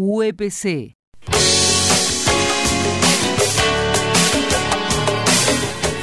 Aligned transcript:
UEPC. 0.00 0.94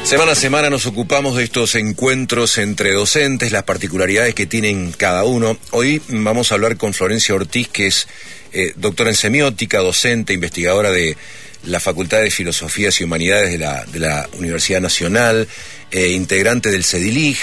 Semana 0.03 0.33
a 0.33 0.35
semana 0.35 0.69
nos 0.69 0.85
ocupamos 0.85 1.37
de 1.37 1.45
estos 1.45 1.75
encuentros 1.75 2.57
entre 2.57 2.91
docentes, 2.91 3.53
las 3.53 3.63
particularidades 3.63 4.35
que 4.35 4.45
tienen 4.45 4.91
cada 4.91 5.23
uno. 5.23 5.57
Hoy 5.71 6.01
vamos 6.09 6.51
a 6.51 6.55
hablar 6.55 6.75
con 6.75 6.93
Florencia 6.93 7.35
Ortiz, 7.35 7.69
que 7.69 7.87
es 7.87 8.07
eh, 8.51 8.73
doctora 8.75 9.11
en 9.11 9.15
semiótica, 9.15 9.79
docente, 9.79 10.33
investigadora 10.33 10.91
de 10.91 11.15
la 11.63 11.79
Facultad 11.79 12.21
de 12.21 12.31
Filosofías 12.31 12.99
y 12.99 13.05
Humanidades 13.05 13.51
de 13.51 13.99
la, 13.99 14.29
Universidad 14.33 14.81
Nacional, 14.81 15.47
eh, 15.89 16.09
integrante 16.09 16.69
del 16.69 16.83
CEDILIG. 16.83 17.37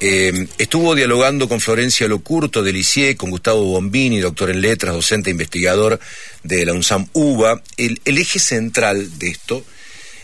Eh, 0.00 0.46
estuvo 0.58 0.94
dialogando 0.94 1.48
con 1.48 1.60
Florencia 1.60 2.06
Locurto 2.06 2.62
del 2.62 2.76
ICIE, 2.76 3.16
con 3.16 3.30
Gustavo 3.30 3.64
Bombini, 3.64 4.20
doctor 4.20 4.50
en 4.50 4.60
letras, 4.60 4.94
docente 4.94 5.30
e 5.30 5.32
investigador 5.32 5.98
de 6.44 6.64
la 6.64 6.72
UNSAM 6.72 7.08
UBA. 7.12 7.60
El, 7.76 8.00
el 8.04 8.18
eje 8.18 8.38
central 8.38 9.18
de 9.18 9.28
esto 9.28 9.64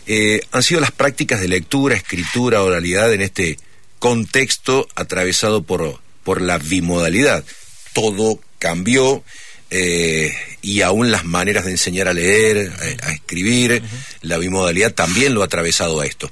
eh, 0.07 0.41
han 0.51 0.63
sido 0.63 0.79
las 0.79 0.91
prácticas 0.91 1.41
de 1.41 1.49
lectura, 1.49 1.95
escritura, 1.95 2.63
oralidad 2.63 3.11
en 3.13 3.21
este 3.21 3.59
contexto 3.99 4.87
atravesado 4.95 5.63
por, 5.63 5.99
por 6.23 6.39
la 6.39 6.57
bimodalidad. 6.57 7.43
Todo 7.91 8.39
cambió 8.59 9.25
eh, 9.71 10.33
y 10.61 10.81
aún 10.83 11.11
las 11.11 11.25
maneras 11.25 11.65
de 11.65 11.71
enseñar 11.71 12.07
a 12.07 12.13
leer, 12.13 12.71
a, 13.01 13.07
a 13.07 13.11
escribir, 13.11 13.83
la 14.21 14.37
bimodalidad 14.37 14.93
también 14.93 15.33
lo 15.33 15.41
ha 15.41 15.45
atravesado 15.45 15.99
a 15.99 16.05
esto. 16.05 16.31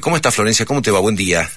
¿Cómo 0.00 0.16
está 0.16 0.30
Florencia? 0.30 0.64
¿Cómo 0.64 0.80
te 0.80 0.90
va? 0.90 1.00
Buen 1.00 1.16
día. 1.16 1.50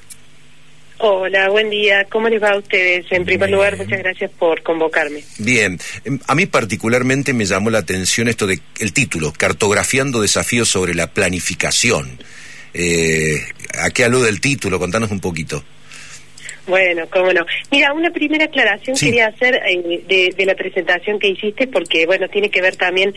Hola, 1.03 1.49
buen 1.49 1.71
día. 1.71 2.05
¿Cómo 2.11 2.29
les 2.29 2.41
va 2.43 2.51
a 2.51 2.57
ustedes? 2.57 3.07
En 3.11 3.25
primer 3.25 3.49
lugar, 3.49 3.75
muchas 3.75 3.97
gracias 3.97 4.29
por 4.37 4.61
convocarme. 4.61 5.23
Bien, 5.39 5.79
Em, 6.05 6.19
a 6.27 6.35
mí 6.35 6.45
particularmente 6.45 7.33
me 7.33 7.45
llamó 7.45 7.71
la 7.71 7.79
atención 7.79 8.27
esto 8.27 8.45
de 8.45 8.59
el 8.79 8.93
título, 8.93 9.33
Cartografiando 9.35 10.21
desafíos 10.21 10.69
sobre 10.69 10.93
la 10.93 11.07
planificación. 11.07 12.19
Eh, 12.75 13.41
¿A 13.79 13.89
qué 13.89 14.03
alude 14.03 14.29
el 14.29 14.39
título? 14.41 14.77
Contanos 14.77 15.09
un 15.09 15.19
poquito. 15.19 15.63
Bueno, 16.71 17.03
cómo 17.11 17.33
no. 17.33 17.45
Mira, 17.69 17.91
una 17.93 18.09
primera 18.11 18.45
aclaración 18.45 18.95
Sí. 18.95 19.07
quería 19.07 19.27
hacer 19.27 19.55
eh, 19.67 20.01
de, 20.07 20.33
de 20.37 20.45
la 20.45 20.55
presentación 20.55 21.19
que 21.19 21.27
hiciste, 21.27 21.67
porque, 21.67 22.05
bueno, 22.05 22.29
tiene 22.29 22.49
que 22.49 22.61
ver 22.61 22.77
también 22.77 23.13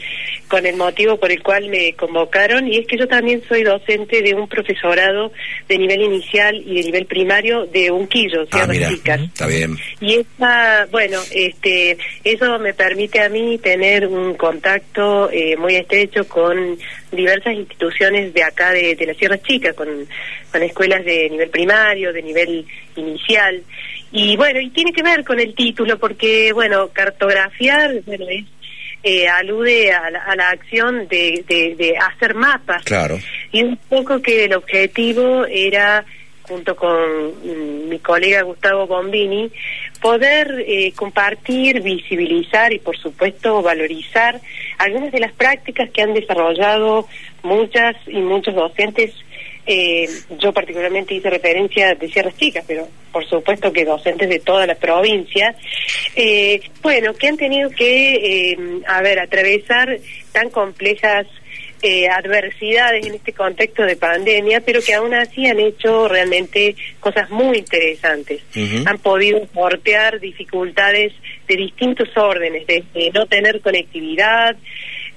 con 0.49 0.67
el 0.67 0.75
motivo 0.75 1.17
por 1.19 1.31
el 1.31 1.41
cual 1.41 1.69
me 1.69 1.93
convocaron, 1.93 2.67
y 2.67 2.79
es 2.79 2.87
que 2.89 2.99
yo 2.99 3.07
también 3.07 3.41
soy 3.49 3.63
docente 3.63 4.23
de 4.23 4.35
un 4.35 4.49
profesorado 4.49 5.31
de 5.69 5.79
nivel 5.79 6.03
inicial 6.03 6.57
y 6.67 6.75
de 6.79 6.83
nivel 6.83 7.07
primario 7.07 7.65
de 7.67 7.93
Unquillo, 7.93 8.43
Ah, 8.51 8.67
Sierras 8.67 8.69
mira, 8.69 8.89
está 9.25 9.47
bien. 9.47 9.77
Y 10.01 10.17
esa, 10.17 10.87
bueno, 10.91 11.21
este, 11.33 11.97
eso 12.25 12.59
me 12.59 12.75
permite 12.75 13.21
a 13.21 13.29
mí 13.29 13.57
tener 13.59 14.09
un 14.09 14.35
contacto 14.35 15.31
eh, 15.31 15.57
muy 15.57 15.77
estrecho 15.77 16.27
con 16.27 16.77
diversas 17.17 17.55
instituciones 17.55 18.33
de 18.35 18.43
acá 18.43 18.73
de, 18.73 18.95
de 18.95 19.07
las 19.07 19.17
Sierras 19.17 19.43
Chicas, 19.43 19.75
con, 19.75 19.89
con 20.51 20.63
escuelas 20.63 21.05
de 21.05 21.29
nivel 21.31 21.51
primario, 21.51 22.13
de 22.13 22.23
nivel 22.23 22.67
inicial. 22.97 23.63
Y 24.13 24.37
bueno, 24.37 24.61
y 24.61 24.71
tiene 24.71 24.93
que 24.93 25.03
ver 25.03 25.25
con 25.25 25.41
el 25.41 25.55
título, 25.55 25.99
porque, 25.99 26.53
bueno, 26.53 26.89
cartografiar, 26.93 28.01
bueno, 28.07 28.27
es, 28.29 28.45
eh, 29.03 29.29
alude 29.29 29.93
a 29.93 30.11
la, 30.11 30.21
a 30.21 30.37
la 30.37 30.49
acción 30.51 31.07
de, 31.09 31.45
de, 31.47 31.75
de 31.77 31.95
hacer 31.97 32.35
mapas. 32.35 32.83
Claro. 32.85 33.19
Y 33.53 33.63
un 33.63 33.77
poco 33.77 34.23
que 34.23 34.45
el 34.45 34.55
objetivo 34.55 35.45
era, 35.47 36.05
junto 36.49 36.77
con 36.77 37.29
mm, 37.29 37.89
mi 37.89 37.99
colega 37.99 38.43
Gustavo 38.43 38.87
Bombini, 38.87 39.51
poder 40.01 40.65
eh, 40.67 40.93
compartir, 40.95 41.81
visibilizar 41.81 42.73
y, 42.73 42.79
por 42.79 42.97
supuesto, 42.97 43.63
valorizar 43.63 44.41
algunas 44.79 45.13
de 45.13 45.21
las 45.21 45.33
prácticas 45.33 45.91
que 45.91 46.03
han 46.03 46.15
desarrollado 46.15 47.07
muchas 47.43 47.97
y 48.07 48.19
muchos 48.21 48.55
docentes. 48.55 49.13
Eh, 49.67 50.07
yo 50.39 50.53
particularmente 50.53 51.15
hice 51.15 51.31
referencia 51.31 51.95
de 51.95 52.09
Sierras 52.09 52.37
Chicas, 52.37 52.65
pero 52.67 52.87
por 53.11 53.25
supuesto 53.27 53.73
que 53.73 53.87
docentes 53.87 54.29
de 54.29 54.41
toda 54.41 54.67
la 54.67 54.75
provincia, 54.75 55.55
eh, 56.17 56.61
bueno, 56.83 57.15
que 57.15 57.29
han 57.29 57.39
tenido 57.39 57.71
que, 57.71 58.51
eh, 58.51 58.59
a 58.87 59.01
ver, 59.01 59.21
atravesar 59.21 59.97
tan 60.33 60.51
complejas 60.51 61.27
eh, 61.87 62.09
adversidades 62.09 63.05
en 63.05 63.17
este 63.17 63.35
contexto 63.35 63.83
de 63.83 63.97
pandemia, 63.97 64.63
pero 64.63 64.81
que 64.81 64.95
aún 64.95 65.13
así 65.13 65.47
han 65.47 65.61
hecho 65.61 66.09
realmente 66.09 66.75
cosas 66.99 67.29
muy 67.29 67.59
interesantes. 67.59 68.41
Han 68.87 68.99
podido 69.01 69.47
sortear 69.53 70.19
dificultades 70.19 71.13
de 71.47 71.57
distintos 71.57 72.09
órdenes, 72.17 72.67
desde 72.67 73.11
no 73.13 73.27
tener 73.27 73.61
conectividad, 73.61 74.57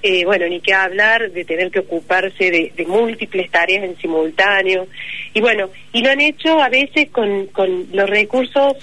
eh, 0.03 0.25
bueno, 0.25 0.45
ni 0.49 0.59
que 0.59 0.73
hablar 0.73 1.31
de 1.31 1.45
tener 1.45 1.71
que 1.71 1.79
ocuparse 1.79 2.51
de, 2.51 2.73
de 2.75 2.85
múltiples 2.85 3.49
tareas 3.49 3.85
en 3.85 3.97
simultáneo. 3.97 4.87
Y 5.33 5.39
bueno, 5.39 5.69
y 5.93 6.01
lo 6.01 6.09
han 6.09 6.19
hecho 6.19 6.61
a 6.61 6.67
veces 6.67 7.09
con, 7.11 7.47
con 7.47 7.87
los 7.93 8.09
recursos 8.09 8.75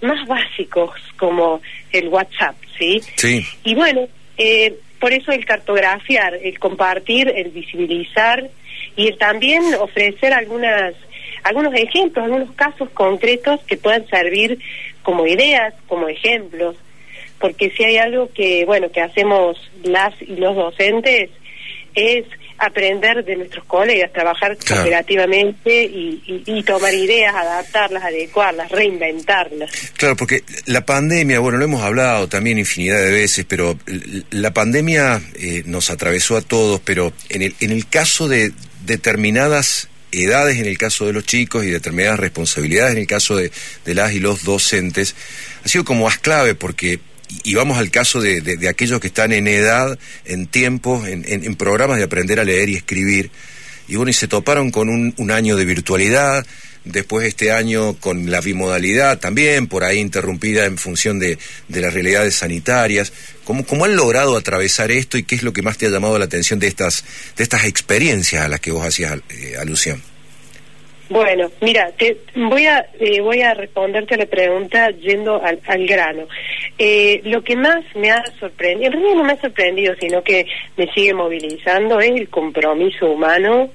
más 0.00 0.28
básicos 0.28 0.92
como 1.16 1.60
el 1.90 2.06
WhatsApp, 2.06 2.54
¿sí? 2.78 3.00
Sí. 3.16 3.44
Y 3.64 3.74
bueno, 3.74 4.06
eh, 4.38 4.76
por 5.02 5.12
eso 5.12 5.32
el 5.32 5.44
cartografiar, 5.44 6.36
el 6.36 6.60
compartir, 6.60 7.28
el 7.28 7.50
visibilizar 7.50 8.48
y 8.94 9.08
el 9.08 9.18
también 9.18 9.60
ofrecer 9.80 10.32
algunas 10.32 10.94
algunos 11.42 11.74
ejemplos, 11.74 12.24
algunos 12.24 12.52
casos 12.52 12.88
concretos 12.90 13.58
que 13.64 13.76
puedan 13.76 14.06
servir 14.06 14.60
como 15.02 15.26
ideas, 15.26 15.74
como 15.88 16.06
ejemplos, 16.06 16.76
porque 17.40 17.70
si 17.70 17.82
hay 17.82 17.96
algo 17.96 18.30
que 18.32 18.64
bueno 18.64 18.92
que 18.92 19.00
hacemos 19.00 19.58
las 19.82 20.14
y 20.22 20.36
los 20.36 20.54
docentes 20.54 21.30
es 21.96 22.24
aprender 22.64 23.24
de 23.24 23.36
nuestros 23.36 23.64
colegas, 23.64 24.12
trabajar 24.12 24.56
Claro. 24.56 24.82
cooperativamente 24.82 25.84
y, 25.84 26.22
y- 26.26 26.58
y 26.58 26.62
tomar 26.62 26.94
ideas, 26.94 27.34
adaptarlas, 27.34 28.02
adecuarlas, 28.04 28.70
reinventarlas. 28.70 29.70
Claro, 29.96 30.16
porque 30.16 30.42
la 30.66 30.84
pandemia, 30.86 31.40
bueno, 31.40 31.58
lo 31.58 31.64
hemos 31.64 31.82
hablado 31.82 32.28
también 32.28 32.58
infinidad 32.58 33.00
de 33.02 33.10
veces, 33.10 33.44
pero 33.48 33.78
la 34.30 34.52
pandemia 34.52 35.20
eh, 35.34 35.62
nos 35.66 35.90
atravesó 35.90 36.36
a 36.36 36.42
todos, 36.42 36.80
pero 36.80 37.12
en 37.28 37.42
el, 37.42 37.54
en 37.60 37.70
el 37.72 37.86
caso 37.88 38.28
de 38.28 38.52
determinadas 38.86 39.88
edades, 40.12 40.58
en 40.58 40.66
el 40.66 40.78
caso 40.78 41.06
de 41.06 41.12
los 41.14 41.24
chicos, 41.24 41.64
y 41.64 41.70
determinadas 41.70 42.20
responsabilidades, 42.20 42.92
en 42.92 42.98
el 42.98 43.06
caso 43.06 43.34
de, 43.36 43.50
de 43.84 43.94
las 43.94 44.12
y 44.12 44.20
los 44.20 44.44
docentes, 44.44 45.14
ha 45.64 45.68
sido 45.68 45.84
como 45.84 46.04
más 46.04 46.18
clave 46.18 46.54
porque... 46.54 47.00
Y 47.44 47.54
vamos 47.54 47.78
al 47.78 47.90
caso 47.90 48.20
de, 48.20 48.40
de- 48.40 48.68
aquellos 48.68 49.00
que 49.00 49.06
están 49.08 49.32
en 49.32 49.46
edad, 49.46 49.98
en 50.24 50.46
tiempo, 50.46 51.04
en, 51.06 51.24
en- 51.26 51.44
en 51.44 51.56
programas 51.56 51.98
de 51.98 52.04
aprender 52.04 52.40
a 52.40 52.44
leer 52.44 52.68
y 52.68 52.76
escribir. 52.76 53.30
Y 53.88 53.96
bueno, 53.96 54.10
y 54.10 54.14
se 54.14 54.28
toparon 54.28 54.70
con 54.70 54.88
un, 54.88 55.14
un 55.16 55.30
año 55.30 55.56
de 55.56 55.64
virtualidad, 55.64 56.46
después 56.84 57.26
este 57.26 57.52
año 57.52 57.94
con 57.94 58.30
la 58.30 58.40
bimodalidad 58.40 59.18
también, 59.18 59.66
por 59.66 59.84
ahí 59.84 59.98
interrumpida 59.98 60.64
en 60.66 60.78
función 60.78 61.18
de, 61.18 61.38
de 61.68 61.80
las 61.80 61.92
realidades 61.94 62.34
sanitarias. 62.36 63.12
¿Cómo, 63.44 63.64
¿Cómo 63.66 63.84
han 63.84 63.96
logrado 63.96 64.36
atravesar 64.36 64.90
esto 64.92 65.18
y 65.18 65.24
qué 65.24 65.34
es 65.34 65.42
lo 65.42 65.52
que 65.52 65.62
más 65.62 65.78
te 65.78 65.86
ha 65.86 65.90
llamado 65.90 66.18
la 66.18 66.24
atención 66.26 66.58
de 66.58 66.68
estas, 66.68 67.04
de 67.36 67.42
estas 67.42 67.64
experiencias 67.64 68.44
a 68.44 68.48
las 68.48 68.60
que 68.60 68.70
vos 68.72 68.86
hacías 68.86 69.18
eh, 69.30 69.56
alusión? 69.60 70.02
Bueno, 71.12 71.50
mira, 71.60 71.90
te, 71.98 72.16
voy 72.34 72.64
a 72.64 72.86
eh, 72.98 73.20
voy 73.20 73.42
a 73.42 73.52
responderte 73.52 74.14
a 74.14 74.16
la 74.16 74.24
pregunta 74.24 74.88
yendo 74.92 75.42
al, 75.44 75.60
al 75.66 75.86
grano. 75.86 76.26
Eh, 76.78 77.20
lo 77.24 77.44
que 77.44 77.54
más 77.54 77.84
me 77.94 78.10
ha 78.10 78.24
sorprendido, 78.40 78.86
en 78.86 78.92
realidad 78.92 79.16
no 79.16 79.24
me 79.24 79.32
ha 79.34 79.40
sorprendido, 79.42 79.94
sino 80.00 80.22
que 80.22 80.46
me 80.78 80.90
sigue 80.94 81.12
movilizando 81.12 82.00
es 82.00 82.12
el 82.12 82.30
compromiso 82.30 83.10
humano, 83.10 83.68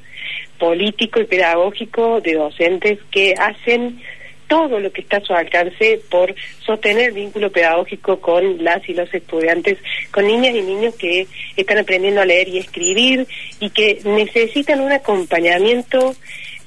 político 0.58 1.20
y 1.20 1.25
pedagógico 1.25 2.22
de 2.22 2.34
docentes 2.34 2.98
que 3.12 3.36
hacen 3.38 4.02
todo 4.48 4.80
lo 4.80 4.92
que 4.92 5.02
está 5.02 5.18
a 5.18 5.22
su 5.22 5.34
alcance 5.34 6.00
por 6.09 6.34
sostener 6.66 7.14
vínculo 7.14 7.52
pedagógico 7.52 8.19
con 8.19 8.64
las 8.64 8.90
y 8.90 8.96
los 8.96 9.14
estudiantes, 9.14 9.78
con 10.09 10.25
niñas 10.25 10.56
y 10.56 10.62
niños 10.64 10.96
que 10.96 11.28
están 11.56 11.78
aprendiendo 11.78 12.22
a 12.22 12.25
leer 12.25 12.48
y 12.48 12.57
escribir 12.57 13.28
y 13.60 13.69
que 13.69 14.00
necesitan 14.06 14.80
un 14.80 14.92
acompañamiento 14.92 16.16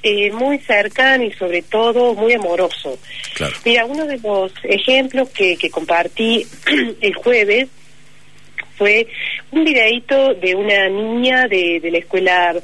eh, 0.03 0.31
muy 0.31 0.57
cercano 0.59 1.23
y 1.23 1.31
sobre 1.31 1.61
todo 1.61 2.13
muy 2.15 2.33
amoroso. 2.33 2.97
Claro. 3.35 3.53
Mira, 3.65 3.85
uno 3.85 4.05
de 4.05 4.17
los 4.17 4.51
ejemplos 4.63 5.29
que, 5.29 5.55
que 5.57 5.69
compartí 5.69 6.45
el 7.01 7.13
jueves 7.15 7.69
fue 8.77 9.07
un 9.51 9.63
videíto 9.63 10.33
de 10.33 10.55
una 10.55 10.89
niña 10.89 11.47
de, 11.47 11.79
de 11.79 11.91
la 11.91 11.99
escuela 11.99 12.55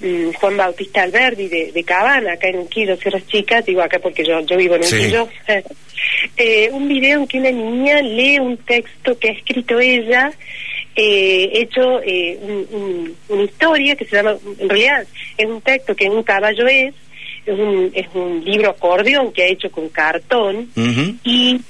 mm, 0.00 0.32
Juan 0.32 0.56
Bautista 0.58 1.02
Alberdi 1.02 1.48
de, 1.48 1.72
de 1.72 1.84
Cabana, 1.84 2.34
acá 2.34 2.48
en 2.48 2.58
Unquillo, 2.58 2.96
Sierras 2.96 3.26
Chicas, 3.28 3.64
digo 3.64 3.80
acá 3.80 3.98
porque 3.98 4.24
yo, 4.24 4.40
yo 4.40 4.58
vivo 4.58 4.74
en 4.76 4.82
Sí. 4.82 4.96
Unquillo, 4.96 5.28
eh, 6.36 6.68
un 6.70 6.86
video 6.86 7.20
en 7.20 7.26
que 7.26 7.38
una 7.38 7.50
niña 7.50 8.02
lee 8.02 8.38
un 8.38 8.58
texto 8.58 9.18
que 9.18 9.30
ha 9.30 9.32
escrito 9.32 9.80
ella, 9.80 10.32
eh, 10.96 11.50
hecho 11.52 12.00
eh, 12.02 12.38
un- 12.42 12.66
un- 12.70 13.16
una 13.28 13.42
historia 13.44 13.96
que 13.96 14.04
se 14.04 14.16
llama, 14.16 14.36
en 14.58 14.68
realidad 14.68 15.06
es 15.36 15.46
un 15.46 15.60
texto 15.60 15.94
que 15.96 16.08
un 16.08 16.22
caballo 16.22 16.66
es, 16.66 16.94
es 17.46 17.58
un, 17.58 17.90
es 17.94 18.06
un 18.14 18.44
libro 18.44 18.70
acordeón 18.70 19.32
que 19.32 19.42
ha 19.42 19.48
hecho 19.48 19.70
con 19.70 19.88
cartón, 19.88 20.68
y 21.24 21.60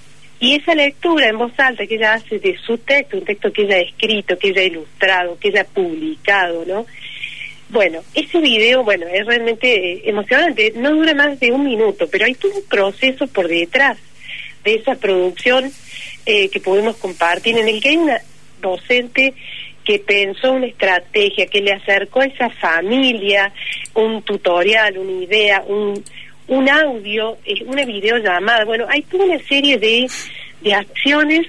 Y 0.40 0.56
esa 0.56 0.74
lectura 0.74 1.28
en 1.28 1.38
voz 1.38 1.52
alta 1.58 1.86
que 1.86 1.94
ella 1.94 2.14
hace 2.14 2.38
de 2.38 2.58
su 2.58 2.76
texto, 2.76 3.16
un 3.16 3.24
texto 3.24 3.50
que 3.50 3.62
ella 3.62 3.76
ha 3.76 3.80
escrito, 3.80 4.36
que 4.36 4.48
ella 4.48 4.60
ha 4.60 4.64
ilustrado, 4.64 5.38
que 5.38 5.48
ella 5.48 5.62
ha 5.62 5.64
publicado, 5.74 6.64
¿no? 6.66 6.84
Bueno, 7.70 8.00
ese 8.14 8.40
video, 8.40 8.84
bueno, 8.84 9.06
es 9.06 9.24
realmente 9.24 9.66
eh, 9.74 10.02
emocionante, 10.04 10.72
no 10.76 10.90
dura 10.90 11.14
más 11.14 11.40
de 11.40 11.50
un 11.50 11.64
minuto, 11.64 12.06
pero 12.10 12.26
hay 12.26 12.34
todo 12.34 12.52
un 12.52 12.64
proceso 12.68 13.26
por 13.28 13.48
detrás 13.48 13.96
de 14.64 14.74
esa 14.74 14.96
producción 14.96 15.72
eh, 16.26 16.50
que 16.50 16.60
podemos 16.60 16.96
compartir, 16.98 17.56
en 17.56 17.68
el 17.68 17.80
que 17.80 17.90
hay 17.90 17.96
una 17.96 18.20
docente 18.64 19.34
que 19.84 19.98
pensó 19.98 20.52
una 20.52 20.66
estrategia, 20.66 21.46
que 21.46 21.60
le 21.60 21.72
acercó 21.72 22.22
a 22.22 22.26
esa 22.26 22.50
familia 22.50 23.52
un 23.94 24.22
tutorial, 24.22 24.96
una 24.98 25.24
idea, 25.24 25.62
un, 25.66 26.02
un 26.48 26.68
audio, 26.68 27.36
una 27.66 27.84
videollamada. 27.84 28.64
Bueno, 28.64 28.86
hay 28.88 29.02
toda 29.02 29.24
una 29.24 29.38
serie 29.40 29.78
de, 29.78 30.06
de 30.62 30.74
acciones 30.74 31.46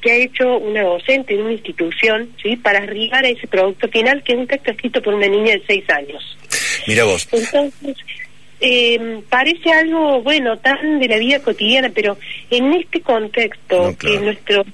que 0.00 0.12
ha 0.12 0.16
hecho 0.16 0.58
una 0.58 0.82
docente 0.82 1.34
en 1.34 1.42
una 1.42 1.52
institución 1.52 2.30
¿sí? 2.42 2.56
para 2.56 2.78
arribar 2.78 3.24
a 3.24 3.28
ese 3.28 3.46
producto 3.46 3.88
final, 3.88 4.22
que 4.22 4.32
es 4.32 4.38
un 4.38 4.46
texto 4.46 4.70
escrito 4.70 5.00
por 5.00 5.14
una 5.14 5.26
niña 5.26 5.52
de 5.52 5.62
seis 5.66 5.84
años. 5.90 6.36
Mira 6.86 7.04
vos. 7.04 7.28
Entonces, 7.32 7.96
eh, 8.60 9.20
parece 9.28 9.70
algo, 9.72 10.22
bueno, 10.22 10.56
tan 10.58 10.98
de 10.98 11.08
la 11.08 11.18
vida 11.18 11.40
cotidiana, 11.40 11.90
pero 11.94 12.16
en 12.50 12.72
este 12.74 13.00
contexto 13.00 13.96
que 13.98 14.18
nuestros 14.18 14.66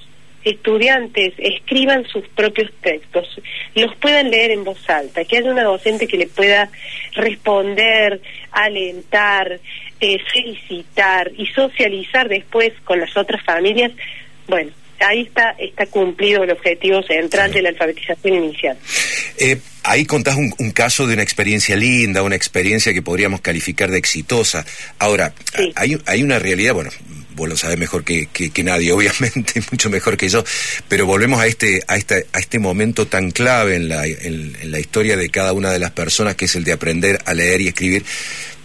estudiantes 0.44 1.34
escriban 1.38 2.04
sus 2.06 2.26
propios 2.28 2.70
textos, 2.80 3.40
los 3.74 3.94
puedan 3.96 4.30
leer 4.30 4.50
en 4.50 4.64
voz 4.64 4.88
alta, 4.88 5.24
que 5.24 5.38
haya 5.38 5.50
una 5.50 5.64
docente 5.64 6.06
que 6.06 6.18
le 6.18 6.26
pueda 6.26 6.70
responder, 7.12 8.20
alentar, 8.52 9.60
eh, 10.00 10.18
felicitar 10.32 11.30
y 11.36 11.46
socializar 11.46 12.28
después 12.28 12.72
con 12.84 13.00
las 13.00 13.16
otras 13.16 13.42
familias, 13.44 13.92
bueno, 14.46 14.70
ahí 15.00 15.22
está, 15.22 15.50
está 15.58 15.86
cumplido 15.86 16.44
el 16.44 16.50
objetivo 16.50 17.02
central 17.02 17.52
de 17.52 17.62
la 17.62 17.68
alfabetización 17.70 18.34
inicial. 18.34 18.76
Eh, 19.38 19.58
ahí 19.82 20.04
contás 20.04 20.36
un, 20.36 20.70
caso 20.70 21.06
de 21.06 21.14
una 21.14 21.22
experiencia 21.22 21.76
linda, 21.76 22.22
una 22.22 22.36
experiencia 22.36 22.92
que 22.92 23.02
podríamos 23.02 23.40
calificar 23.40 23.90
de 23.90 23.98
exitosa. 23.98 24.64
Ahora, 24.98 25.32
hay, 25.76 25.98
hay 26.06 26.22
una 26.22 26.38
realidad, 26.38 26.74
bueno, 26.74 26.90
vos 27.34 27.48
lo 27.48 27.56
sabés 27.56 27.78
mejor 27.78 28.04
que, 28.04 28.26
que, 28.26 28.64
nadie, 28.64 28.92
obviamente, 28.92 29.62
mucho 29.70 29.90
mejor 29.90 30.16
que 30.16 30.28
yo, 30.28 30.44
pero 30.88 31.06
volvemos 31.06 31.40
a 31.40 31.46
este, 31.46 31.82
a 31.88 31.96
este, 31.96 32.26
a 32.32 32.38
este 32.38 32.58
momento 32.58 33.06
tan 33.06 33.30
clave 33.30 33.76
en 33.76 33.88
la, 33.88 34.06
en 34.06 34.70
la 34.70 34.80
historia 34.80 35.16
de 35.16 35.30
cada 35.30 35.52
una 35.52 35.70
de 35.70 35.78
las 35.78 35.90
personas, 35.90 36.36
que 36.36 36.46
es 36.46 36.54
el 36.54 36.64
de 36.64 36.72
aprender 36.72 37.20
a 37.24 37.34
leer 37.34 37.60
y 37.60 37.68
escribir, 37.68 38.04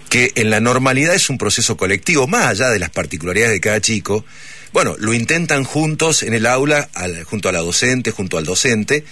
que 0.09 0.31
en 0.35 0.49
la 0.49 0.59
normalidad 0.59 1.13
es 1.13 1.29
un 1.29 1.37
proceso 1.37 1.77
colectivo, 1.77 2.27
más 2.27 2.47
allá 2.47 2.69
de 2.69 2.79
las 2.79 2.89
particularidades 2.89 3.53
de 3.53 3.61
cada 3.61 3.79
chico, 3.79 4.25
bueno, 4.71 4.95
lo 4.99 5.13
intentan 5.13 5.63
juntos 5.63 6.23
en 6.23 6.33
el 6.33 6.45
aula, 6.45 6.89
junto 7.25 7.49
a 7.49 7.51
la 7.51 7.59
docente, 7.59 8.11
junto 8.11 8.37
al 8.37 8.45
docente. 8.45 9.03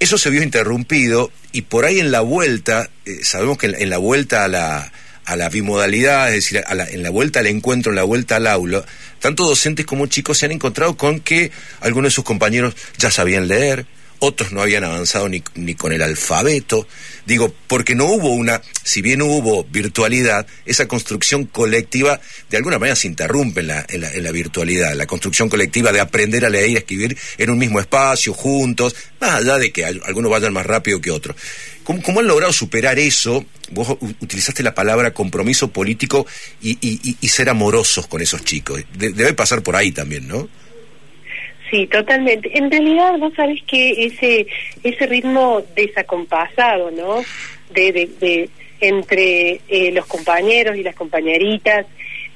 Eso 0.00 0.18
se 0.18 0.30
vio 0.30 0.42
interrumpido 0.42 1.30
y 1.52 1.62
por 1.62 1.84
ahí 1.84 2.00
en 2.00 2.10
la 2.10 2.20
vuelta, 2.20 2.90
eh, 3.04 3.20
sabemos 3.22 3.58
que 3.58 3.66
en, 3.66 3.90
la 3.90 3.98
vuelta 3.98 4.44
a 4.44 4.48
la, 4.48 4.92
a 5.26 5.36
la 5.36 5.48
bimodalidad, 5.48 6.28
es 6.28 6.36
decir, 6.36 6.64
en 6.68 7.02
la 7.02 7.10
vuelta 7.10 7.40
al 7.40 7.48
encuentro, 7.48 7.92
en 7.92 7.96
la 7.96 8.04
vuelta 8.04 8.36
al 8.36 8.46
aula, 8.46 8.84
tanto 9.18 9.44
docentes 9.46 9.84
como 9.84 10.06
chicos 10.06 10.38
se 10.38 10.46
han 10.46 10.52
encontrado 10.52 10.96
con 10.96 11.20
que 11.20 11.50
algunos 11.80 12.12
de 12.12 12.14
sus 12.14 12.24
compañeros 12.24 12.74
ya 12.96 13.10
sabían 13.10 13.48
leer, 13.48 13.86
otros 14.18 14.52
no 14.52 14.62
habían 14.62 14.84
avanzado 14.84 15.28
ni, 15.28 15.42
ni, 15.54 15.74
con 15.74 15.92
el 15.92 16.02
alfabeto. 16.02 16.86
Digo, 17.26 17.52
porque 17.66 17.94
no 17.94 18.06
hubo 18.06 18.30
una, 18.30 18.62
si 18.82 19.02
bien 19.02 19.22
hubo 19.22 19.64
virtualidad, 19.64 20.46
esa 20.64 20.86
construcción 20.86 21.44
colectiva 21.44 22.20
de 22.50 22.56
alguna 22.56 22.78
manera 22.78 22.96
se 22.96 23.08
interrumpe 23.08 23.60
en 23.60 23.68
la, 23.68 23.86
en 23.88 24.22
la, 24.22 24.30
virtualidad, 24.30 24.94
la 24.94 25.06
construcción 25.06 25.48
colectiva 25.48 25.92
de 25.92 26.00
aprender 26.00 26.44
a 26.44 26.50
leer 26.50 26.70
y 26.70 26.76
a 26.76 26.78
escribir 26.78 27.16
en 27.38 27.50
un 27.50 27.58
mismo 27.58 27.80
espacio, 27.80 28.32
juntos, 28.32 28.94
más 29.20 29.36
allá 29.36 29.58
de 29.58 29.72
que 29.72 29.84
algunos 29.84 30.30
vayan 30.30 30.52
más 30.52 30.66
rápido 30.66 31.00
que 31.00 31.10
otros. 31.10 31.36
¿Cómo, 31.84 32.02
¿Cómo, 32.02 32.20
han 32.20 32.26
logrado 32.26 32.52
superar 32.52 32.98
eso? 32.98 33.44
Vos 33.70 33.96
utilizaste 34.00 34.62
la 34.62 34.74
palabra 34.74 35.12
compromiso 35.12 35.68
político 35.68 36.26
y, 36.60 36.78
y, 36.80 37.16
y 37.20 37.28
ser 37.28 37.48
amorosos 37.48 38.06
con 38.06 38.20
esos 38.20 38.44
chicos. 38.44 38.82
debe 38.96 39.34
pasar 39.34 39.62
por 39.62 39.76
ahí 39.76 39.92
también, 39.92 40.26
¿no? 40.26 40.48
Sí, 41.70 41.86
totalmente. 41.86 42.56
En 42.56 42.70
realidad, 42.70 43.18
vos 43.18 43.32
sabés 43.34 43.62
que 43.64 44.06
ese 44.06 44.46
ese 44.84 45.06
ritmo 45.06 45.62
desacompasado, 45.74 46.90
¿no? 46.90 47.22
De, 47.70 48.08
de, 48.20 48.48
entre 48.80 49.60
eh, 49.68 49.90
los 49.92 50.06
compañeros 50.06 50.76
y 50.76 50.82
las 50.82 50.94
compañeritas, 50.94 51.86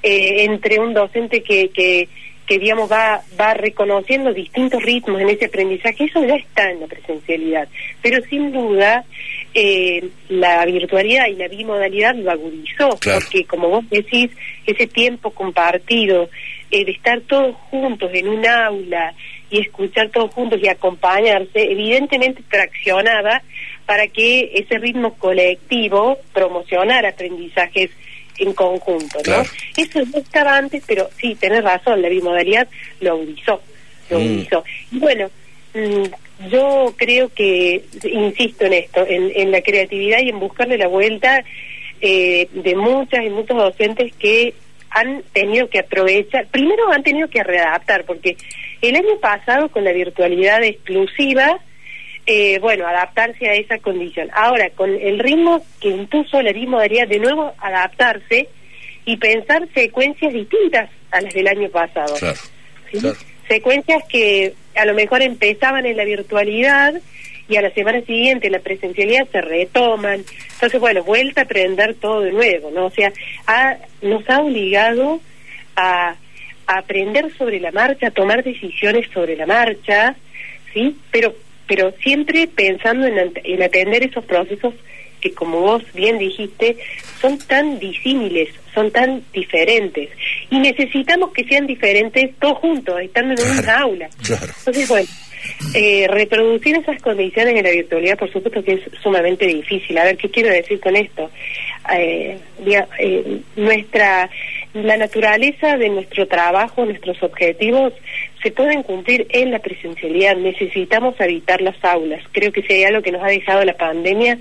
eh, 0.03 0.45
entre 0.45 0.81
un 0.81 0.95
docente 0.95 1.43
que, 1.43 1.69
que, 1.69 2.09
que 2.47 2.59
digamos 2.59 2.91
va 2.91 3.23
va 3.39 3.55
reconociendo 3.55 4.33
distintos 4.33 4.83
ritmos 4.83 5.21
en 5.21 5.29
ese 5.29 5.45
aprendizaje, 5.45 6.05
eso 6.05 6.25
ya 6.25 6.35
está 6.35 6.71
en 6.71 6.81
la 6.81 6.87
presencialidad. 6.87 7.69
Pero 8.03 8.23
sin 8.25 8.51
duda 8.51 9.05
eh, 9.55 10.09
la 10.29 10.65
virtualidad 10.65 11.27
y 11.27 11.35
la 11.35 11.49
bimodalidad 11.49 12.15
lo 12.15 12.31
agudizó, 12.31 12.91
porque 12.91 13.45
como 13.45 13.69
vos 13.69 13.85
decís, 13.91 14.31
ese 14.67 14.87
tiempo 14.87 15.31
compartido 15.31 16.29
eh, 16.71 16.85
de 16.85 16.93
estar 16.93 17.21
todos 17.23 17.57
juntos 17.71 18.11
en 18.15 18.29
un 18.29 18.47
aula 18.47 19.13
y 19.51 19.61
escuchar 19.61 20.09
todos 20.11 20.33
juntos 20.33 20.61
y 20.63 20.69
acompañarse, 20.69 21.63
evidentemente 21.63 22.43
traccionaba 22.49 23.43
para 23.87 24.07
que 24.07 24.53
ese 24.55 24.79
ritmo 24.79 25.15
colectivo 25.15 26.19
promocionara 26.33 27.09
aprendizajes 27.09 27.91
en 28.39 28.53
conjunto, 28.55 29.19
¿no? 29.27 29.43
Eso 29.77 30.01
no 30.13 30.19
estaba 30.19 30.57
antes, 30.57 30.85
pero 30.87 31.11
sí, 31.21 31.35
tenés 31.35 31.65
razón, 31.65 32.01
la 32.01 32.09
bimodalidad 32.09 32.69
lo 33.01 33.13
agudizó, 33.13 33.61
lo 34.11 34.21
mm. 34.21 34.47
Y 34.93 34.99
bueno, 34.99 35.29
mm, 35.75 36.05
yo 36.49 36.95
creo 36.97 37.29
que, 37.29 37.85
insisto 38.05 38.65
en 38.65 38.73
esto, 38.73 39.05
en, 39.07 39.33
en 39.35 39.51
la 39.51 39.61
creatividad 39.63 40.21
y 40.21 40.31
en 40.31 40.41
buscarle 40.41 40.79
la 40.79 40.89
vuelta 40.89 41.45
eh, 42.01 42.49
de 42.53 42.75
muchas 42.77 43.25
y 43.25 43.29
muchos 43.29 43.57
docentes 43.57 44.15
que 44.17 44.55
han 44.91 45.23
tenido 45.33 45.69
que 45.69 45.81
aprovechar, 45.81 46.47
primero 46.47 46.91
han 46.91 47.03
tenido 47.03 47.29
que 47.29 47.45
readaptar, 47.45 48.05
porque 48.05 48.37
el 48.81 48.97
año 48.97 49.19
pasado 49.21 49.69
con 49.69 49.85
la 49.85 49.93
virtualidad 49.93 50.65
exclusiva, 50.65 51.61
eh, 52.27 52.59
bueno, 52.61 52.87
adaptarse 52.87 53.49
a 53.49 53.55
esa 53.55 53.79
condición. 53.79 54.31
Ahora, 54.33 54.71
con 54.71 54.91
el 54.91 55.19
ritmo 55.19 55.63
que 55.81 55.89
impuso 55.89 56.41
la 56.43 56.53
bimodalidad, 56.53 57.07
de 57.07 57.19
nuevo 57.19 57.53
adaptarse 57.59 58.49
y 59.05 59.17
pensar 59.19 59.69
secuencias 59.75 60.33
distintas 60.33 60.91
a 61.11 61.21
las 61.21 61.35
del 61.35 61.49
año 61.49 61.69
pasado. 61.69 62.15
Secuencias 63.49 64.05
que 64.09 64.55
a 64.75 64.85
lo 64.85 64.95
mejor 64.95 65.23
empezaban 65.23 65.87
en 65.87 65.97
la 65.97 66.05
virtualidad 66.05 67.01
y 67.49 67.57
a 67.57 67.63
la 67.63 67.71
semana 67.71 68.01
siguiente 68.03 68.49
la 68.49 68.61
presencialidad 68.61 69.29
se 69.31 69.41
retoman. 69.41 70.25
Entonces, 70.53 70.81
bueno, 70.81 71.03
vuelta 71.03 71.41
a 71.41 71.45
aprender 71.45 71.95
todo 71.95 72.21
de 72.21 72.33
nuevo, 72.33 72.71
¿no? 72.71 72.87
O 72.87 72.91
sea, 72.91 73.13
nos 74.03 74.29
ha 74.31 74.41
obligado 74.41 75.21
a, 75.77 76.17
aprender 76.67 77.33
sobre 77.37 77.59
la 77.59 77.73
marcha, 77.73 78.07
a 78.07 78.11
tomar 78.13 78.45
decisiones 78.45 79.11
sobre 79.13 79.35
la 79.35 79.45
marcha, 79.45 80.15
¿sí? 80.73 80.97
Pero, 81.11 81.35
pero 81.67 81.93
siempre 82.01 82.47
pensando 82.47 83.09
en, 83.09 83.33
en 83.43 83.63
atender 83.63 84.05
esos 84.05 84.25
procesos 84.25 84.75
que, 85.21 85.33
como 85.35 85.61
vos 85.61 85.83
bien 85.95 86.19
dijiste, 86.19 86.77
son 87.21 87.39
tan 87.39 87.81
disímiles, 87.81 88.51
son 88.75 88.91
tan 88.91 89.23
diferentes. 89.33 90.11
Y 90.51 90.59
necesitamos 90.59 91.33
que 91.33 91.45
sean 91.45 91.67
diferentes 91.67 92.35
todos 92.39 92.59
juntos, 92.59 93.01
estando 93.01 93.41
en 93.41 93.59
una 93.59 93.79
aula. 93.79 94.09
Entonces, 94.29 94.89
bueno 94.89 95.09
eh, 95.75 96.07
reproducir 96.09 96.77
esas 96.77 97.01
condiciones 97.01 97.55
en 97.55 97.65
la 97.65 97.71
virtualidad, 97.71 98.19
por 98.19 98.33
supuesto 98.33 98.63
que 98.63 98.73
es 98.75 98.81
sumamente 99.03 99.47
difícil. 99.47 99.97
A 99.99 100.05
ver, 100.05 100.17
¿qué 100.17 100.29
quiero 100.31 100.51
decir 100.51 100.81
con 100.81 100.97
esto? 100.97 101.31
Eh, 101.95 102.39
eh, 102.99 103.41
nuestra 103.57 104.29
la 104.73 104.97
naturaleza 104.97 105.77
de 105.77 105.89
nuestro 105.89 106.29
trabajo, 106.29 106.85
nuestros 106.85 107.21
objetivos, 107.23 107.93
se 108.43 108.53
pueden 108.53 108.83
cumplir 108.83 109.27
en 109.31 109.51
la 109.51 109.59
presencialidad. 109.59 110.37
Necesitamos 110.37 111.21
habitar 111.21 111.61
las 111.61 111.83
aulas. 111.85 112.23
Creo 112.33 112.53
que 112.53 112.63
si 112.63 112.75
hay 112.75 112.85
algo 112.85 113.03
que 113.03 113.13
nos 113.13 113.23
ha 113.23 113.29
dejado 113.29 113.65
la 113.65 113.77
pandemia 113.77 114.39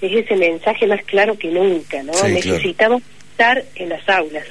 es 0.00 0.12
ese 0.12 0.36
mensaje 0.36 0.86
más 0.86 1.02
claro 1.04 1.36
que 1.38 1.48
nunca, 1.48 2.02
¿no? 2.02 2.12
Necesitamos 2.28 3.02
estar 3.38 3.64
en 3.76 3.88
las 3.88 4.08
aulas. 4.08 4.44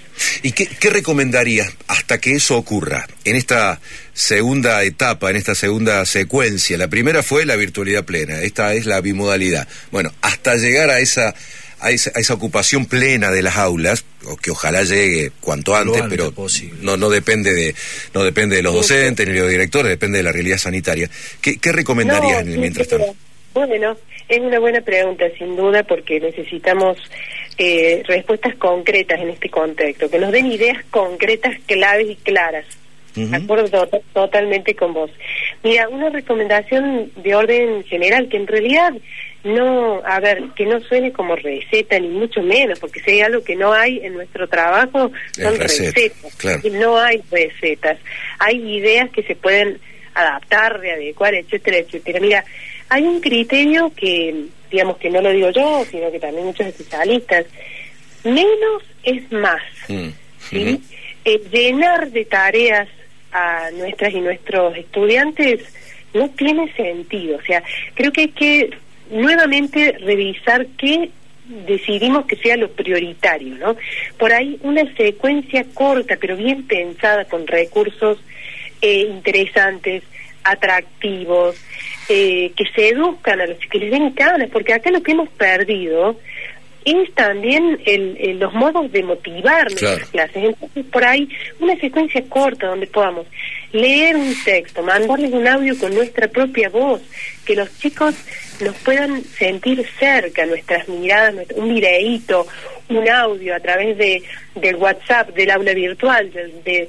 ¿Y 0.44 0.54
qué, 0.54 0.66
qué 0.66 0.90
recomendarías 0.90 1.76
hasta 1.88 2.20
que 2.20 2.34
eso 2.34 2.56
ocurra 2.58 3.06
en 3.26 3.36
esta 3.36 3.82
segunda 4.14 4.82
etapa, 4.84 5.30
en 5.30 5.36
esta 5.36 5.56
segunda 5.56 6.06
secuencia? 6.06 6.78
La 6.78 6.88
primera 6.88 7.22
fue 7.22 7.46
la 7.46 7.58
virtualidad 7.58 8.06
plena, 8.06 8.42
esta 8.42 8.74
es 8.74 8.86
la 8.86 9.02
bimodalidad. 9.02 9.68
Bueno, 9.92 10.14
hasta 10.22 10.56
llegar 10.56 10.90
a 10.90 11.00
esa 11.00 11.36
a 11.80 11.92
esa, 11.92 12.10
esa, 12.16 12.34
ocupación 12.34 12.88
plena 12.88 13.30
de 13.30 13.44
las 13.44 13.58
aulas, 13.58 14.04
o 14.26 14.36
que 14.36 14.50
ojalá 14.50 14.82
llegue 14.82 15.32
cuanto 15.42 15.76
antes, 15.76 16.02
pero 16.10 16.34
no 16.82 16.98
no 16.98 17.10
depende 17.10 17.54
de 17.54 17.76
no 18.16 18.24
depende 18.24 18.56
de 18.56 18.64
los 18.64 18.74
docentes 18.74 19.28
ni 19.28 19.34
de 19.34 19.42
los 19.42 19.50
directores, 19.50 19.90
depende 19.90 20.18
de 20.20 20.24
la 20.24 20.32
realidad 20.32 20.58
sanitaria. 20.58 21.10
¿Qué, 21.42 21.58
qué 21.58 21.72
recomendarías 21.72 22.46
mientras 22.46 22.88
tanto? 22.88 23.16
Bueno, 23.54 23.98
es 24.30 24.40
una 24.40 24.60
buena 24.60 24.82
pregunta, 24.82 25.26
sin 25.38 25.56
duda, 25.56 25.84
porque 25.84 26.20
necesitamos 26.20 26.98
eh, 27.58 28.04
respuestas 28.06 28.56
concretas 28.56 29.20
en 29.20 29.30
este 29.30 29.50
contexto, 29.50 30.10
que 30.10 30.20
nos 30.20 30.32
den 30.32 30.52
ideas 30.52 30.84
concretas, 30.92 31.56
claves 31.66 32.10
y 32.10 32.16
claras. 32.16 32.66
De 33.16 33.36
acuerdo 33.36 33.90
totalmente 34.14 34.76
con 34.76 34.94
vos. 34.94 35.10
Mira, 35.64 35.90
una 35.90 36.12
recomendación 36.12 37.12
de 37.16 37.34
orden 37.34 37.84
general 37.86 38.30
que 38.30 38.38
en 38.38 38.46
realidad 38.46 38.94
no, 39.44 40.02
a 40.06 40.20
ver, 40.20 40.44
que 40.56 40.66
no 40.66 40.80
suene 40.82 41.12
como 41.12 41.36
receta 41.36 41.98
ni 42.00 42.10
mucho 42.10 42.42
menos, 42.44 42.80
porque 42.80 43.00
si 43.00 43.12
hay 43.12 43.22
algo 43.22 43.44
que 43.44 43.56
no 43.56 43.74
hay 43.74 44.00
en 44.04 44.14
nuestro 44.14 44.48
trabajo 44.48 45.12
son 45.32 45.58
recetas. 45.58 46.14
No 46.72 47.00
hay 47.00 47.22
recetas. 47.32 47.98
Hay 48.40 48.58
ideas 48.78 49.10
que 49.10 49.24
se 49.24 49.36
pueden 49.36 49.80
adaptar, 50.14 50.80
readecuar, 50.80 51.34
etcétera, 51.34 51.78
etcétera. 51.78 52.20
Mira, 52.20 52.46
hay 52.90 53.04
un 53.04 53.22
criterio 53.22 53.92
que, 53.96 54.46
digamos 54.70 54.98
que 54.98 55.10
no 55.10 55.22
lo 55.22 55.32
digo 55.32 55.50
yo, 55.52 55.86
sino 55.90 56.12
que 56.12 56.20
también 56.20 56.46
muchos 56.46 56.68
especialistas, 56.68 57.46
menos 58.24 58.84
es 59.04 59.32
más. 59.32 59.62
Mm. 59.88 60.10
¿sí? 60.50 60.82
Eh, 61.26 61.42
llenar 61.52 62.12
de 62.12 62.26
tareas 62.26 62.88
a 63.32 63.70
nuestras 63.72 64.14
y 64.14 64.22
nuestros 64.22 64.78
estudiantes 64.78 65.62
no 66.14 66.30
tiene 66.32 66.72
sentido. 66.74 67.38
O 67.38 67.42
sea, 67.42 67.64
creo 67.94 68.12
que 68.12 68.22
hay 68.22 68.30
que 68.30 68.70
nuevamente 69.12 69.94
revisar 70.00 70.66
qué 70.78 71.10
decidimos 71.66 72.26
que 72.26 72.36
sea 72.36 72.58
lo 72.58 72.70
prioritario, 72.72 73.56
¿no? 73.56 73.78
Por 74.18 74.34
ahí 74.34 74.60
una 74.64 74.84
secuencia 74.96 75.66
corta, 75.74 76.18
pero 76.20 76.36
bien 76.36 76.68
pensada, 76.68 77.26
con 77.26 77.48
recursos 77.48 78.18
eh, 78.82 79.08
interesantes, 79.10 80.04
atractivos, 80.52 81.56
eh, 82.10 82.52
que 82.56 82.64
se 82.76 82.90
educan 82.90 83.42
a 83.42 83.48
los 83.48 83.58
que 83.60 83.80
les 83.80 83.92
den 83.92 84.14
ganas, 84.14 84.50
porque 84.50 84.74
acá 84.74 84.90
lo 84.92 85.02
que 85.02 85.12
hemos 85.12 85.30
perdido 85.30 86.18
es 86.86 87.14
también 87.16 87.82
el, 87.86 88.40
los 88.40 88.54
modos 88.54 88.90
de 88.94 89.04
motivar 89.04 89.66
nuestras 89.66 90.10
clases. 90.10 90.38
Entonces, 90.38 90.86
por 90.86 91.04
ahí, 91.04 91.28
una 91.60 91.76
secuencia 91.78 92.24
corta 92.30 92.68
donde 92.68 92.88
podamos 92.88 93.28
leer 93.74 94.16
un 94.16 94.34
texto, 94.46 94.82
mandarles 94.84 95.34
un 95.34 95.46
audio 95.46 95.78
con 95.78 95.94
nuestra 95.94 96.30
propia 96.30 96.70
voz, 96.70 97.02
que 97.46 97.56
los 97.56 97.78
chicos 97.80 98.16
nos 98.62 98.74
puedan 98.78 99.22
sentir 99.22 99.86
cerca, 100.00 100.46
nuestras 100.46 100.88
miradas, 100.88 101.48
un 101.56 101.74
videíto, 101.74 102.48
un 102.88 103.10
audio 103.10 103.56
a 103.56 103.60
través 103.60 103.98
de 103.98 104.24
del 104.56 104.78
WhatsApp, 104.78 105.36
del 105.36 105.52
aula 105.52 105.74
virtual, 105.74 106.32
de, 106.32 106.88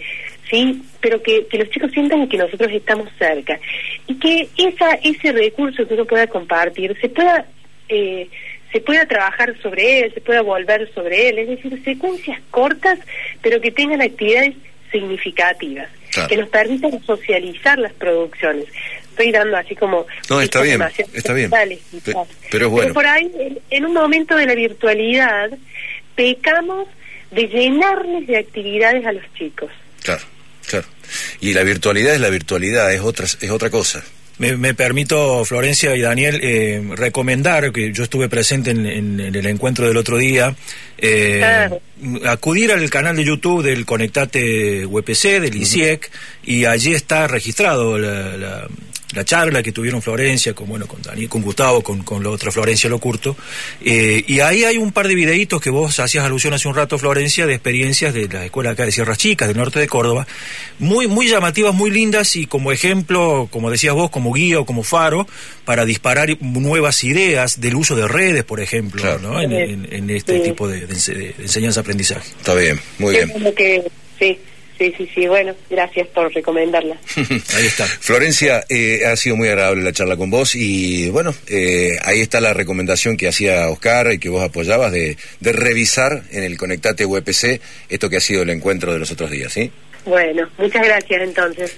sí, 0.48 0.82
pero 1.00 1.22
que, 1.22 1.46
que, 1.46 1.58
los 1.58 1.70
chicos 1.70 1.90
sientan 1.92 2.28
que 2.28 2.38
nosotros 2.38 2.70
estamos 2.72 3.08
cerca 3.18 3.58
y 4.06 4.14
que 4.14 4.48
esa 4.56 4.94
ese 5.02 5.32
recurso 5.32 5.86
que 5.86 5.94
uno 5.94 6.04
pueda 6.04 6.26
compartir 6.26 6.96
se 7.00 7.08
pueda 7.08 7.46
eh, 7.88 8.28
se 8.72 8.80
pueda 8.80 9.06
trabajar 9.06 9.54
sobre 9.62 10.00
él, 10.00 10.14
se 10.14 10.20
pueda 10.20 10.42
volver 10.42 10.92
sobre 10.94 11.30
él, 11.30 11.38
es 11.38 11.48
decir, 11.48 11.82
secuencias 11.84 12.38
cortas, 12.50 12.98
pero 13.40 13.60
que 13.60 13.70
tengan 13.70 14.02
actividades 14.02 14.54
significativas, 14.92 15.88
que 16.28 16.36
nos 16.36 16.48
permitan 16.48 17.02
socializar 17.04 17.78
las 17.78 17.92
producciones. 17.94 18.66
Estoy 19.10 19.32
dando 19.32 19.56
así 19.56 19.74
como... 19.74 20.06
No, 20.28 20.40
está 20.40 20.60
bien, 20.60 20.80
está 21.14 21.32
bien. 21.32 21.50
Pero, 22.50 22.70
bueno. 22.70 22.94
por 22.94 23.06
ahí, 23.06 23.58
en, 23.70 23.86
un 23.86 23.94
momento 23.94 24.36
de 24.36 24.46
la 24.46 24.54
virtualidad, 24.54 25.50
pecamos 26.14 26.88
de 27.30 27.48
llenarles 27.48 28.26
de 28.26 28.36
actividades 28.36 29.04
a 29.06 29.12
los 29.12 29.24
chicos. 29.34 29.70
Claro, 30.02 30.22
claro. 30.68 30.86
Y 31.40 31.54
la 31.54 31.62
virtualidad 31.62 32.14
es 32.14 32.20
la 32.20 32.30
virtualidad, 32.30 32.92
es 32.92 33.00
otra, 33.00 33.26
es 33.26 33.50
otra 33.50 33.70
cosa. 33.70 34.02
Me, 34.38 34.72
permito, 34.72 35.44
Florencia 35.44 35.96
y 35.96 36.00
Daniel, 36.00 36.38
eh, 36.40 36.80
recomendar, 36.94 37.72
que 37.72 37.92
yo 37.92 38.04
estuve 38.04 38.28
presente 38.28 38.70
en, 38.70 39.18
el 39.18 39.46
encuentro 39.46 39.88
del 39.88 39.96
otro 39.96 40.16
día, 40.16 40.54
eh, 40.96 41.68
acudir 42.24 42.70
al 42.70 42.88
canal 42.88 43.16
de 43.16 43.24
YouTube 43.24 43.64
del 43.64 43.84
Conectate 43.84 44.86
UPC, 44.86 45.40
del 45.40 45.56
ICIEC, 45.56 46.08
y 46.44 46.66
allí 46.66 46.94
está 46.94 47.26
registrado 47.26 47.98
la 47.98 48.36
la 48.36 48.68
charla 49.24 49.62
que 49.62 49.72
tuvieron 49.72 50.02
Florencia 50.02 50.54
con 50.54 50.68
bueno 50.68 50.86
con 50.86 51.02
Daniel, 51.02 51.28
con 51.28 51.42
Gustavo, 51.42 51.82
con, 51.82 52.02
con 52.02 52.22
la 52.22 52.30
otra 52.30 52.50
Florencia 52.50 52.90
Locurto, 52.90 53.36
eh, 53.84 54.22
y 54.26 54.40
ahí 54.40 54.64
hay 54.64 54.76
un 54.76 54.92
par 54.92 55.08
de 55.08 55.14
videitos 55.14 55.60
que 55.60 55.70
vos 55.70 55.98
hacías 55.98 56.24
alusión 56.24 56.54
hace 56.54 56.68
un 56.68 56.74
rato, 56.74 56.98
Florencia, 56.98 57.46
de 57.46 57.54
experiencias 57.54 58.14
de 58.14 58.28
la 58.28 58.44
escuela 58.44 58.70
acá 58.70 58.84
de 58.84 58.92
Sierras 58.92 59.18
Chicas, 59.18 59.48
del 59.48 59.56
norte 59.56 59.80
de 59.80 59.86
Córdoba, 59.86 60.26
muy, 60.78 61.06
muy 61.06 61.28
llamativas, 61.28 61.74
muy 61.74 61.90
lindas 61.90 62.36
y 62.36 62.46
como 62.46 62.72
ejemplo, 62.72 63.48
como 63.50 63.70
decías 63.70 63.94
vos, 63.94 64.10
como 64.10 64.32
guía 64.32 64.60
o 64.60 64.66
como 64.66 64.82
faro, 64.82 65.26
para 65.64 65.84
disparar 65.84 66.36
nuevas 66.40 67.04
ideas 67.04 67.60
del 67.60 67.76
uso 67.76 67.96
de 67.96 68.08
redes, 68.08 68.44
por 68.44 68.60
ejemplo, 68.60 69.02
en, 69.40 70.10
este 70.10 70.40
tipo 70.40 70.68
de, 70.68 70.86
enseñanza-aprendizaje. 71.38 72.28
Está 72.38 72.54
bien, 72.54 72.80
muy 72.98 73.14
bien. 73.14 73.32
sí. 74.18 74.38
Sí, 74.78 74.94
sí, 74.96 75.10
sí. 75.12 75.26
Bueno, 75.26 75.54
gracias 75.68 76.06
por 76.08 76.32
recomendarla. 76.32 76.96
ahí 77.56 77.66
está. 77.66 77.84
Florencia, 77.84 78.64
eh, 78.68 79.02
ha 79.06 79.16
sido 79.16 79.36
muy 79.36 79.48
agradable 79.48 79.82
la 79.82 79.92
charla 79.92 80.16
con 80.16 80.30
vos 80.30 80.54
y 80.54 81.10
bueno, 81.10 81.34
eh, 81.48 81.98
ahí 82.04 82.20
está 82.20 82.40
la 82.40 82.54
recomendación 82.54 83.16
que 83.16 83.26
hacía 83.26 83.68
Oscar 83.68 84.12
y 84.12 84.18
que 84.18 84.28
vos 84.28 84.42
apoyabas 84.42 84.92
de, 84.92 85.16
de 85.40 85.52
revisar 85.52 86.22
en 86.30 86.44
el 86.44 86.56
Conectate 86.56 87.04
UPC 87.04 87.60
esto 87.88 88.08
que 88.08 88.18
ha 88.18 88.20
sido 88.20 88.42
el 88.42 88.50
encuentro 88.50 88.92
de 88.92 89.00
los 89.00 89.10
otros 89.10 89.30
días, 89.30 89.52
¿sí? 89.52 89.72
Bueno, 90.04 90.48
muchas 90.56 90.84
gracias 90.84 91.22
entonces. 91.22 91.76